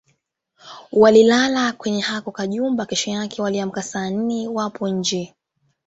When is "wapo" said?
4.47-4.87